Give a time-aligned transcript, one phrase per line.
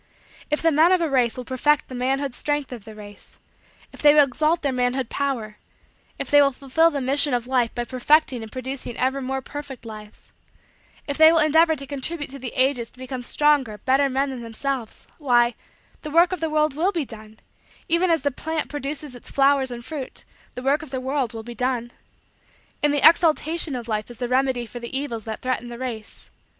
[0.49, 3.37] If the men of a race will perfect the manhood strength of the race;
[3.93, 5.57] if they will exalt their manhood power;
[6.17, 9.85] if they will fulfill the mission of life by perfecting and producing ever more perfect
[9.85, 10.33] lives;
[11.05, 14.41] if they will endeavor to contribute to the ages to come stronger, better, men than
[14.41, 15.53] themselves; why,
[16.01, 17.39] the work of the world will be done
[17.87, 20.25] even as the plant produces its flowers and fruit,
[20.55, 21.91] the work of the world will be done.
[22.81, 26.31] In the exaltation of Life is the remedy for the evils that threaten the race.